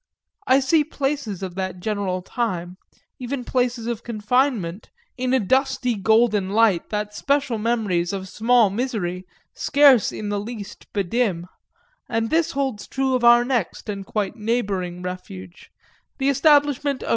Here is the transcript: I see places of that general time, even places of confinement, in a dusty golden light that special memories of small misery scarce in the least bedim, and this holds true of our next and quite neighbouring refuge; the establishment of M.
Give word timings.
I 0.47 0.61
see 0.61 0.83
places 0.83 1.43
of 1.43 1.53
that 1.53 1.79
general 1.79 2.23
time, 2.23 2.77
even 3.19 3.43
places 3.45 3.85
of 3.85 4.01
confinement, 4.01 4.89
in 5.15 5.31
a 5.31 5.39
dusty 5.39 5.93
golden 5.93 6.49
light 6.49 6.89
that 6.89 7.13
special 7.13 7.59
memories 7.59 8.11
of 8.11 8.27
small 8.27 8.71
misery 8.71 9.27
scarce 9.53 10.11
in 10.11 10.29
the 10.29 10.39
least 10.39 10.91
bedim, 10.91 11.45
and 12.09 12.31
this 12.31 12.53
holds 12.53 12.87
true 12.87 13.13
of 13.13 13.23
our 13.23 13.45
next 13.45 13.89
and 13.89 14.03
quite 14.03 14.35
neighbouring 14.35 15.03
refuge; 15.03 15.69
the 16.17 16.29
establishment 16.29 17.03
of 17.03 17.09
M. 17.09 17.09